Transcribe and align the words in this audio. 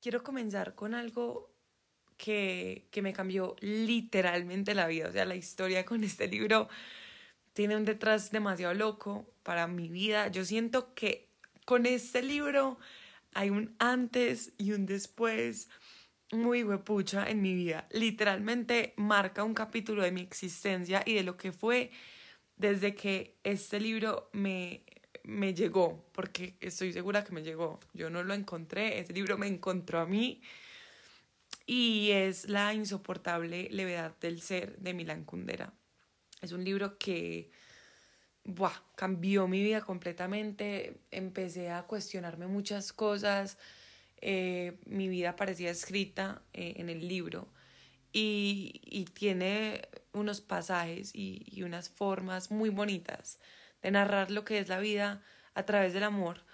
quiero 0.00 0.22
comenzar 0.22 0.74
con 0.74 0.94
algo 0.94 1.50
que, 2.16 2.88
que 2.90 3.02
me 3.02 3.12
cambió 3.12 3.56
literalmente 3.60 4.74
la 4.74 4.86
vida. 4.86 5.08
O 5.08 5.12
sea, 5.12 5.24
la 5.24 5.36
historia 5.36 5.84
con 5.84 6.04
este 6.04 6.28
libro 6.28 6.68
tiene 7.52 7.76
un 7.76 7.84
detrás 7.84 8.30
demasiado 8.30 8.74
loco 8.74 9.26
para 9.42 9.66
mi 9.66 9.88
vida. 9.88 10.28
Yo 10.28 10.44
siento 10.44 10.94
que 10.94 11.28
con 11.64 11.86
este 11.86 12.22
libro 12.22 12.78
hay 13.34 13.50
un 13.50 13.74
antes 13.78 14.52
y 14.58 14.72
un 14.72 14.86
después 14.86 15.68
muy 16.32 16.62
huepucha 16.62 17.28
en 17.28 17.42
mi 17.42 17.54
vida. 17.54 17.86
Literalmente 17.90 18.94
marca 18.96 19.44
un 19.44 19.54
capítulo 19.54 20.02
de 20.02 20.12
mi 20.12 20.20
existencia 20.20 21.02
y 21.04 21.14
de 21.14 21.22
lo 21.22 21.36
que 21.36 21.52
fue 21.52 21.90
desde 22.56 22.94
que 22.94 23.38
este 23.44 23.80
libro 23.80 24.28
me, 24.32 24.82
me 25.28 25.52
llegó, 25.52 26.08
porque 26.12 26.56
estoy 26.58 26.90
segura 26.94 27.22
que 27.22 27.32
me 27.32 27.42
llegó. 27.42 27.78
Yo 27.92 28.08
no 28.08 28.22
lo 28.22 28.32
encontré, 28.32 28.98
ese 28.98 29.12
libro 29.12 29.36
me 29.36 29.46
encontró 29.46 30.00
a 30.00 30.06
mí. 30.06 30.40
Y 31.66 32.10
es 32.12 32.48
La 32.48 32.72
insoportable 32.72 33.68
levedad 33.70 34.16
del 34.20 34.40
ser 34.40 34.78
de 34.78 34.94
Milan 34.94 35.24
Kundera. 35.24 35.74
Es 36.40 36.52
un 36.52 36.64
libro 36.64 36.96
que 36.98 37.50
buah, 38.44 38.72
cambió 38.94 39.46
mi 39.48 39.62
vida 39.62 39.82
completamente, 39.82 41.02
empecé 41.10 41.70
a 41.70 41.82
cuestionarme 41.82 42.46
muchas 42.46 42.94
cosas, 42.94 43.58
eh, 44.22 44.78
mi 44.86 45.08
vida 45.08 45.36
parecía 45.36 45.70
escrita 45.70 46.40
eh, 46.54 46.74
en 46.76 46.88
el 46.88 47.06
libro. 47.06 47.48
Y, 48.14 48.80
y 48.82 49.04
tiene 49.04 49.86
unos 50.14 50.40
pasajes 50.40 51.14
y, 51.14 51.44
y, 51.44 51.64
unas 51.64 51.90
formas 51.90 52.50
muy 52.50 52.70
bonitas 52.70 53.38
de 53.82 53.90
narrar 53.90 54.30
lo 54.30 54.44
que 54.44 54.58
es 54.58 54.68
la 54.68 54.78
vida 54.78 55.22
a 55.54 55.62
través 55.64 55.92
del 55.92 56.04
amor, 56.04 56.44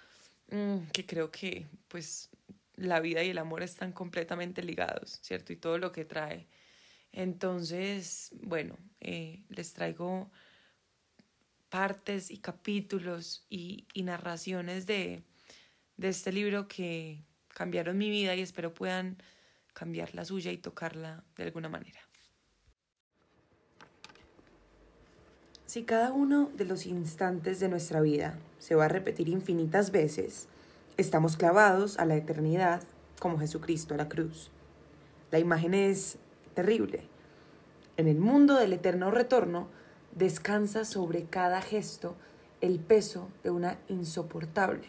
mm, 0.51 0.87
que 0.93 1.05
creo 1.05 1.31
que 1.31 1.67
pues 1.87 2.29
la 2.75 2.99
vida 2.99 3.23
y 3.23 3.29
el 3.29 3.37
amor 3.37 3.63
están 3.63 3.91
completamente 3.91 4.63
ligados, 4.63 5.19
¿cierto? 5.21 5.53
Y 5.53 5.57
todo 5.57 5.77
lo 5.77 5.91
que 5.91 6.05
trae. 6.05 6.47
Entonces, 7.11 8.31
bueno, 8.41 8.77
eh, 8.99 9.43
les 9.49 9.73
traigo 9.73 10.29
partes 11.69 12.31
y 12.31 12.39
capítulos 12.39 13.45
y, 13.49 13.87
y 13.93 14.03
narraciones 14.03 14.85
de, 14.85 15.23
de 15.97 16.09
este 16.09 16.31
libro 16.31 16.67
que 16.67 17.23
cambiaron 17.49 17.97
mi 17.97 18.09
vida 18.09 18.35
y 18.35 18.41
espero 18.41 18.73
puedan 18.73 19.17
cambiar 19.73 20.13
la 20.15 20.25
suya 20.25 20.51
y 20.51 20.57
tocarla 20.57 21.23
de 21.35 21.43
alguna 21.43 21.69
manera. 21.69 21.99
Si 25.75 25.83
cada 25.83 26.13
uno 26.13 26.49
de 26.55 26.63
los 26.63 26.85
instantes 26.85 27.59
de 27.59 27.67
nuestra 27.67 27.99
vida 27.99 28.39
se 28.59 28.75
va 28.75 28.85
a 28.85 28.87
repetir 28.87 29.27
infinitas 29.27 29.91
veces, 29.91 30.47
estamos 30.95 31.35
clavados 31.35 31.99
a 31.99 32.05
la 32.05 32.15
eternidad 32.15 32.81
como 33.19 33.39
Jesucristo 33.39 33.93
a 33.93 33.97
la 33.97 34.07
cruz. 34.07 34.51
La 35.31 35.39
imagen 35.39 35.73
es 35.73 36.17
terrible. 36.53 37.01
En 37.97 38.07
el 38.07 38.19
mundo 38.19 38.55
del 38.55 38.71
eterno 38.71 39.11
retorno 39.11 39.67
descansa 40.13 40.85
sobre 40.85 41.25
cada 41.25 41.61
gesto 41.61 42.15
el 42.61 42.79
peso 42.79 43.27
de 43.43 43.51
una 43.51 43.77
insoportable 43.89 44.87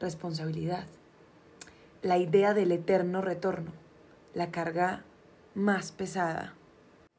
responsabilidad. 0.00 0.86
La 2.00 2.16
idea 2.16 2.54
del 2.54 2.72
eterno 2.72 3.20
retorno, 3.20 3.72
la 4.32 4.50
carga 4.50 5.04
más 5.54 5.92
pesada. 5.92 6.54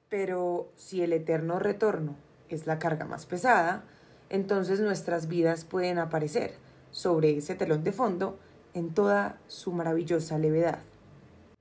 Pero 0.10 0.68
si 0.76 1.04
el 1.04 1.14
eterno 1.14 1.60
retorno 1.60 2.16
es 2.50 2.68
la 2.68 2.80
carga 2.80 3.06
más 3.06 3.26
pesada, 3.26 3.84
entonces 4.30 4.80
nuestras 4.80 5.28
vidas 5.28 5.66
pueden 5.66 5.98
aparecer 6.00 6.56
sobre 6.92 7.38
ese 7.38 7.56
telón 7.56 7.84
de 7.84 7.92
fondo 7.92 8.40
en 8.74 8.94
toda 8.94 9.38
su 9.48 9.72
maravillosa 9.72 10.38
levedad. 10.38 10.80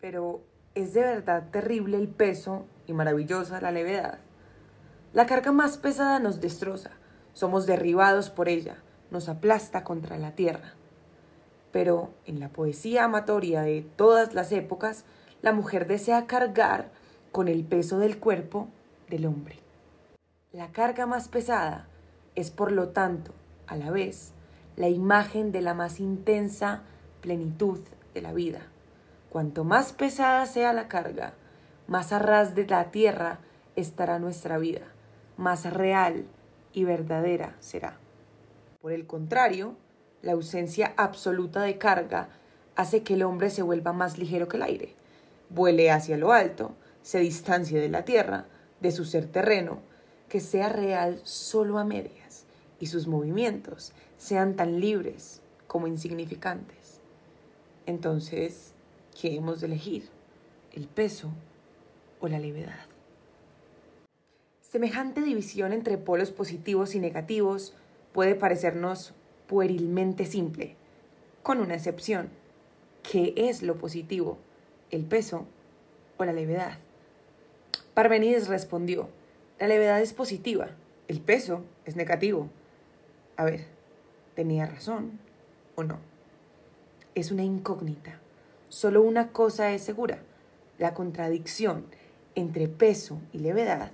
Pero 0.01 0.41
¿es 0.75 0.95
de 0.95 1.01
verdad 1.01 1.45
terrible 1.51 1.97
el 1.97 2.09
peso 2.09 2.65
y 2.87 2.93
maravillosa 2.93 3.61
la 3.61 3.73
levedad? 3.73 4.19
La 5.13 5.27
carga 5.27 5.53
más 5.53 5.77
pesada 5.77 6.19
nos 6.19 6.41
destroza, 6.41 6.91
somos 7.35 7.67
derribados 7.67 8.31
por 8.31 8.49
ella, 8.49 8.79
nos 9.11 9.29
aplasta 9.29 9.85
contra 9.85 10.17
la 10.19 10.35
tierra. 10.35 10.75
Pero 11.71 12.11
en 12.27 12.41
la 12.41 12.49
poesía 12.49 13.05
amatoria 13.05 13.63
de 13.63 13.87
todas 13.97 14.35
las 14.35 14.53
épocas, 14.53 15.05
la 15.43 15.53
mujer 15.53 15.87
desea 15.87 16.27
cargar 16.27 16.91
con 17.31 17.49
el 17.49 17.65
peso 17.65 17.99
del 17.99 18.19
cuerpo 18.19 18.69
del 19.09 19.27
hombre. 19.27 19.62
La 20.53 20.71
carga 20.71 21.07
más 21.07 21.29
pesada 21.29 21.87
es, 22.35 22.51
por 22.51 22.73
lo 22.73 22.91
tanto, 22.91 23.33
a 23.67 23.75
la 23.75 23.91
vez, 23.91 24.33
la 24.77 24.91
imagen 24.91 25.51
de 25.51 25.63
la 25.63 25.73
más 25.73 25.99
intensa 25.99 26.83
plenitud 27.23 27.81
de 28.13 28.21
la 28.21 28.35
vida. 28.35 28.61
Cuanto 29.31 29.65
más 29.65 29.95
pesada 29.95 30.45
sea 30.45 30.75
la 30.75 30.89
carga, 30.89 31.33
más 31.87 32.13
a 32.13 32.19
ras 32.19 32.55
de 32.55 32.67
la 32.67 32.91
tierra 32.91 33.39
estará 33.77 34.19
nuestra 34.19 34.59
vida, 34.59 34.83
más 35.39 35.65
real 35.73 36.27
y 36.75 36.85
verdadera 36.85 37.57
será. 37.61 37.97
Por 38.83 38.93
el 38.93 39.07
contrario, 39.07 39.75
la 40.21 40.33
ausencia 40.33 40.93
absoluta 40.99 41.63
de 41.63 41.79
carga 41.79 42.29
hace 42.77 43.03
que 43.03 43.15
el 43.15 43.23
hombre 43.23 43.49
se 43.49 43.63
vuelva 43.63 43.95
más 43.95 44.19
ligero 44.19 44.49
que 44.49 44.59
el 44.59 44.65
aire, 44.65 44.95
vuele 45.49 45.91
hacia 45.91 46.19
lo 46.19 46.33
alto, 46.33 46.75
se 47.01 47.21
distancie 47.21 47.81
de 47.81 47.89
la 47.89 48.05
tierra, 48.05 48.45
de 48.83 48.93
su 48.93 49.07
ser 49.07 49.29
terreno, 49.29 49.81
que 50.33 50.41
sea 50.41 50.71
real 50.71 51.21
solo 51.25 51.79
a 51.79 51.85
medias 51.85 52.47
y 52.81 52.87
sus 52.87 53.07
movimientos 53.07 53.93
sean 54.17 54.57
tan 54.57 54.81
libres 54.81 55.43
como 55.67 55.87
insignificantes. 55.87 57.01
Entonces, 57.85 58.73
¿qué 59.21 59.37
hemos 59.37 59.61
de 59.61 59.67
elegir? 59.67 60.09
¿El 60.73 60.89
peso 60.89 61.29
o 62.19 62.29
la 62.29 62.39
levedad? 62.39 62.87
Semejante 64.63 65.21
división 65.21 65.75
entre 65.75 65.99
polos 65.99 66.31
positivos 66.31 66.95
y 66.95 66.99
negativos 66.99 67.75
puede 68.15 68.35
parecernos 68.35 69.13
puerilmente 69.47 70.25
simple, 70.25 70.77
con 71.43 71.61
una 71.61 71.75
excepción. 71.75 72.31
¿Qué 73.03 73.35
es 73.37 73.63
lo 73.63 73.77
positivo? 73.77 74.39
¿El 74.91 75.05
peso 75.05 75.45
o 76.17 76.25
la 76.25 76.33
levedad? 76.33 76.79
Parmenides 77.93 78.49
respondió, 78.49 79.11
la 79.59 79.69
levedad 79.69 80.01
es 80.01 80.13
positiva, 80.13 80.71
el 81.09 81.21
peso 81.21 81.65
es 81.85 81.97
negativo. 81.97 82.49
A 83.37 83.45
ver, 83.45 83.67
¿tenía 84.35 84.67
razón 84.67 85.19
o 85.75 85.85
no? 85.85 85.99
Es 87.15 87.31
una 87.31 87.45
incógnita. 87.45 88.19
Solo 88.69 89.03
una 89.03 89.29
cosa 89.29 89.73
es 89.73 89.83
segura. 89.83 90.19
La 90.79 90.95
contradicción 90.95 91.87
entre 92.35 92.69
peso 92.69 93.21
y 93.33 93.39
levedad 93.39 93.91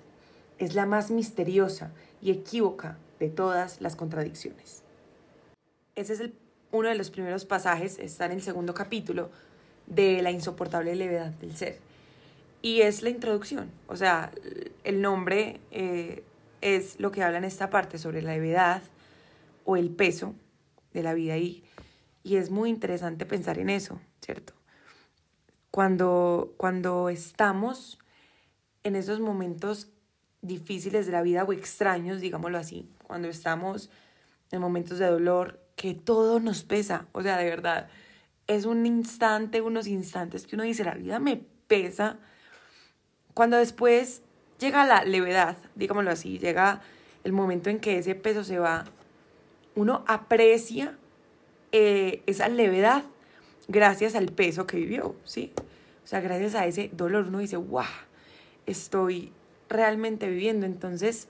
es 0.59 0.75
la 0.75 0.87
más 0.87 1.11
misteriosa 1.11 1.91
y 2.23 2.31
equívoca 2.31 2.97
de 3.19 3.29
todas 3.29 3.81
las 3.81 3.97
contradicciones. 3.97 4.83
Ese 5.97 6.13
es 6.15 6.31
uno 6.71 6.89
de 6.89 6.95
los 6.95 7.11
primeros 7.11 7.45
pasajes, 7.45 7.99
está 7.99 8.27
en 8.27 8.33
el 8.33 8.43
segundo 8.43 8.75
capítulo 8.75 9.31
de 9.87 10.23
La 10.23 10.31
insoportable 10.31 10.95
levedad 10.95 11.33
del 11.33 11.57
ser 11.57 11.79
y 12.63 12.81
es 12.83 13.03
la 13.03 13.11
introducción. 13.11 13.71
O 13.87 13.97
sea, 13.97 14.31
el 14.85 15.01
nombre 15.01 15.61
eh, 15.71 16.23
es 16.61 16.99
lo 16.99 17.11
que 17.11 17.23
habla 17.23 17.39
en 17.39 17.45
esta 17.45 17.71
parte 17.71 17.99
sobre 17.99 18.23
la 18.23 18.33
levedad 18.33 18.83
o 19.65 19.77
el 19.77 19.91
peso 19.91 20.35
de 20.93 21.03
la 21.03 21.15
vida 21.15 21.37
y, 21.37 21.65
y 22.23 22.37
es 22.37 22.51
muy 22.51 22.71
interesante 22.71 23.27
pensar 23.27 23.59
en 23.59 23.71
eso, 23.71 24.01
¿cierto? 24.21 24.55
Cuando, 25.71 26.55
cuando 26.57 27.09
estamos 27.09 27.99
en 28.83 28.97
esos 28.97 29.21
momentos 29.21 29.89
difíciles 30.41 31.07
de 31.07 31.13
la 31.13 31.23
vida 31.23 31.45
o 31.45 31.53
extraños, 31.53 32.21
digámoslo 32.21 32.59
así, 32.59 32.89
cuando 33.03 33.29
estamos 33.29 33.91
en 34.51 34.61
momentos 34.61 34.99
de 34.99 35.07
dolor, 35.07 35.61
que 35.77 35.95
todo 35.95 36.41
nos 36.41 36.65
pesa, 36.65 37.07
o 37.13 37.23
sea, 37.23 37.37
de 37.37 37.45
verdad, 37.45 37.89
es 38.47 38.65
un 38.65 38.87
instante, 38.87 39.61
unos 39.61 39.87
instantes 39.87 40.47
que 40.47 40.57
uno 40.57 40.65
dice, 40.65 40.85
la 40.85 40.95
vida 40.95 41.19
me 41.19 41.37
pesa, 41.37 42.19
cuando 43.39 43.57
después 43.57 44.23
llega 44.59 44.85
la 44.85 45.05
levedad, 45.05 45.57
digámoslo 45.77 46.11
así, 46.11 46.41
llega 46.41 46.81
el 47.23 47.33
momento 47.33 47.71
en 47.71 47.79
que 47.79 47.97
ese 47.97 48.17
peso 48.17 48.43
se 48.43 48.59
va, 48.59 48.87
uno 49.77 50.03
aprecia 50.09 50.99
eh, 51.71 52.25
esa 52.27 52.49
levedad 52.49 53.05
gracias 53.69 54.17
al 54.17 54.27
peso 54.27 54.67
que 54.67 54.79
vivió, 54.79 55.15
¿sí? 55.23 55.53
O 56.03 56.07
sea, 56.09 56.21
gracias 56.21 56.57
a 56.57 56.67
ese 56.67 56.91
dolor 56.93 57.29
uno 57.29 57.39
dice, 57.39 57.57
wow, 57.57 57.85
estoy 58.67 59.31
realmente 59.69 60.29
viviendo. 60.29 60.67
Entonces, 60.67 61.29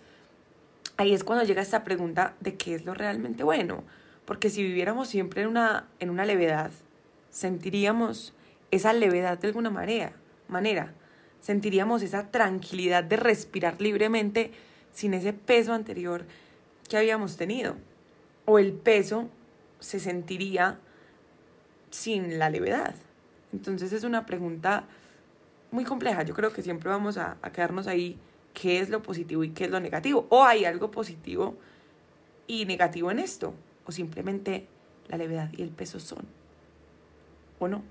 ahí 0.96 1.12
es 1.12 1.24
cuando 1.24 1.44
llega 1.44 1.60
esta 1.60 1.84
pregunta 1.84 2.36
de 2.40 2.54
qué 2.54 2.74
es 2.74 2.86
lo 2.86 2.94
realmente 2.94 3.44
bueno. 3.44 3.84
Porque 4.24 4.48
si 4.48 4.62
viviéramos 4.62 5.08
siempre 5.08 5.42
en 5.42 5.48
una, 5.48 5.88
en 6.00 6.08
una 6.08 6.24
levedad, 6.24 6.70
sentiríamos 7.28 8.32
esa 8.70 8.94
levedad 8.94 9.36
de 9.36 9.48
alguna 9.48 9.68
manera, 9.68 10.12
manera 10.48 10.94
sentiríamos 11.40 12.02
esa 12.02 12.30
tranquilidad 12.30 13.04
de 13.04 13.16
respirar 13.16 13.80
libremente 13.80 14.52
sin 14.92 15.14
ese 15.14 15.32
peso 15.32 15.72
anterior 15.72 16.24
que 16.88 16.96
habíamos 16.96 17.36
tenido. 17.36 17.76
O 18.44 18.58
el 18.58 18.72
peso 18.72 19.28
se 19.80 20.00
sentiría 20.00 20.78
sin 21.90 22.38
la 22.38 22.50
levedad. 22.50 22.94
Entonces 23.52 23.92
es 23.92 24.04
una 24.04 24.26
pregunta 24.26 24.84
muy 25.70 25.84
compleja. 25.84 26.22
Yo 26.22 26.34
creo 26.34 26.52
que 26.52 26.62
siempre 26.62 26.90
vamos 26.90 27.18
a, 27.18 27.36
quedarnos 27.52 27.86
ahí 27.86 28.18
qué 28.54 28.80
es 28.80 28.88
lo 28.88 29.02
positivo 29.02 29.44
y 29.44 29.50
qué 29.50 29.64
es 29.64 29.70
lo 29.70 29.80
negativo. 29.80 30.26
O 30.30 30.44
hay 30.44 30.64
algo 30.64 30.90
positivo 30.90 31.56
y 32.46 32.64
negativo 32.66 33.10
en 33.10 33.18
esto. 33.18 33.54
O 33.86 33.92
simplemente 33.92 34.66
la 35.08 35.16
levedad 35.16 35.50
y 35.56 35.62
el 35.62 35.70
peso 35.70 36.00
son. 36.00 36.26
¿O 37.58 37.68
no? 37.68 37.82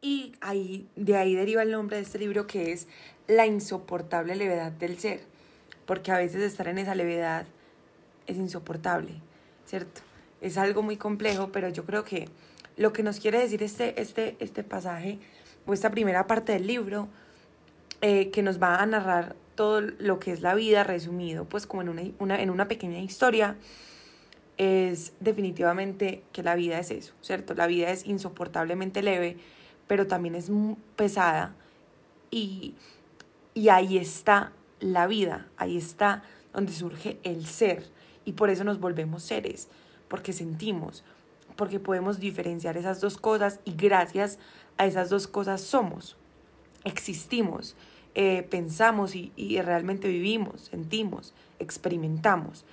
Y 0.00 0.32
ahí, 0.40 0.88
de 0.96 1.16
ahí 1.16 1.34
deriva 1.34 1.62
el 1.62 1.72
nombre 1.72 1.96
de 1.96 2.02
este 2.02 2.18
libro 2.18 2.46
que 2.46 2.72
es 2.72 2.86
La 3.26 3.46
insoportable 3.46 4.36
levedad 4.36 4.72
del 4.72 4.98
ser. 4.98 5.20
Porque 5.86 6.12
a 6.12 6.18
veces 6.18 6.42
estar 6.42 6.68
en 6.68 6.78
esa 6.78 6.94
levedad 6.94 7.46
es 8.26 8.36
insoportable, 8.36 9.14
¿cierto? 9.66 10.02
Es 10.40 10.58
algo 10.58 10.82
muy 10.82 10.96
complejo, 10.96 11.50
pero 11.50 11.68
yo 11.68 11.84
creo 11.84 12.04
que 12.04 12.28
lo 12.76 12.92
que 12.92 13.02
nos 13.02 13.18
quiere 13.18 13.40
decir 13.40 13.62
este, 13.62 14.00
este, 14.00 14.36
este 14.38 14.62
pasaje 14.62 15.18
o 15.66 15.72
esta 15.72 15.90
primera 15.90 16.26
parte 16.26 16.52
del 16.52 16.66
libro, 16.66 17.08
eh, 18.00 18.30
que 18.30 18.42
nos 18.42 18.62
va 18.62 18.76
a 18.76 18.86
narrar 18.86 19.34
todo 19.56 19.80
lo 19.80 20.20
que 20.20 20.30
es 20.30 20.40
la 20.40 20.54
vida 20.54 20.84
resumido, 20.84 21.46
pues 21.46 21.66
como 21.66 21.82
en 21.82 21.88
una, 21.88 22.02
una, 22.20 22.40
en 22.40 22.50
una 22.50 22.68
pequeña 22.68 23.00
historia, 23.00 23.56
es 24.56 25.12
definitivamente 25.20 26.22
que 26.32 26.42
la 26.42 26.54
vida 26.54 26.78
es 26.78 26.92
eso, 26.92 27.14
¿cierto? 27.22 27.54
La 27.54 27.66
vida 27.66 27.90
es 27.90 28.06
insoportablemente 28.06 29.02
leve, 29.02 29.36
pero 29.88 30.06
también 30.06 30.36
es 30.36 30.50
pesada 30.94 31.54
y, 32.30 32.74
y 33.54 33.70
ahí 33.70 33.98
está 33.98 34.52
la 34.78 35.08
vida, 35.08 35.48
ahí 35.56 35.76
está 35.76 36.22
donde 36.52 36.72
surge 36.72 37.18
el 37.24 37.46
ser 37.46 37.84
y 38.24 38.32
por 38.32 38.50
eso 38.50 38.62
nos 38.62 38.78
volvemos 38.78 39.22
seres, 39.24 39.68
porque 40.06 40.32
sentimos, 40.32 41.02
porque 41.56 41.80
podemos 41.80 42.20
diferenciar 42.20 42.76
esas 42.76 43.00
dos 43.00 43.16
cosas 43.16 43.58
y 43.64 43.72
gracias 43.72 44.38
a 44.76 44.86
esas 44.86 45.10
dos 45.10 45.26
cosas 45.26 45.60
somos, 45.60 46.16
existimos. 46.84 47.74
Eh, 48.14 48.42
pensamos 48.50 49.14
y, 49.14 49.32
y 49.36 49.60
realmente 49.60 50.08
vivimos, 50.08 50.62
sentimos, 50.62 51.34
experimentamos. 51.60 52.64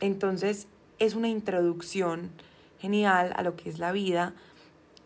Entonces 0.00 0.66
es 0.98 1.14
una 1.14 1.28
introducción 1.28 2.30
genial 2.80 3.32
a 3.36 3.42
lo 3.42 3.54
que 3.56 3.68
es 3.68 3.78
la 3.78 3.92
vida 3.92 4.34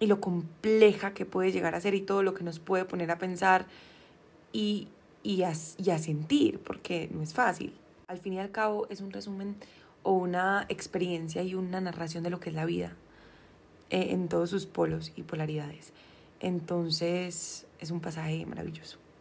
y 0.00 0.06
lo 0.06 0.20
compleja 0.20 1.14
que 1.14 1.24
puede 1.24 1.52
llegar 1.52 1.74
a 1.74 1.80
ser 1.80 1.94
y 1.94 2.00
todo 2.00 2.22
lo 2.22 2.34
que 2.34 2.44
nos 2.44 2.58
puede 2.58 2.84
poner 2.84 3.10
a 3.10 3.18
pensar 3.18 3.66
y, 4.52 4.88
y, 5.22 5.42
a, 5.42 5.52
y 5.78 5.90
a 5.90 5.98
sentir, 5.98 6.58
porque 6.58 7.08
no 7.12 7.22
es 7.22 7.34
fácil. 7.34 7.74
Al 8.08 8.18
fin 8.18 8.34
y 8.34 8.38
al 8.38 8.50
cabo 8.50 8.86
es 8.90 9.00
un 9.00 9.10
resumen 9.10 9.56
o 10.02 10.12
una 10.12 10.66
experiencia 10.68 11.42
y 11.42 11.54
una 11.54 11.80
narración 11.80 12.22
de 12.22 12.30
lo 12.30 12.40
que 12.40 12.50
es 12.50 12.54
la 12.54 12.66
vida 12.66 12.92
eh, 13.90 14.08
en 14.10 14.28
todos 14.28 14.50
sus 14.50 14.66
polos 14.66 15.12
y 15.16 15.22
polaridades. 15.22 15.92
Entonces 16.40 17.66
es 17.80 17.90
un 17.90 18.00
pasaje 18.00 18.44
maravilloso. 18.46 19.03